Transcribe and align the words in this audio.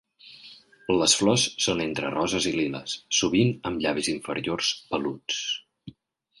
Les 1.01 1.13
flors 1.19 1.43
són 1.65 1.83
entre 1.85 2.09
roses 2.15 2.49
i 2.53 2.55
liles, 2.57 2.97
sovint 3.19 3.53
amb 3.71 3.87
llavis 3.87 4.13
inferiors 4.17 4.73
peluts. 4.91 5.41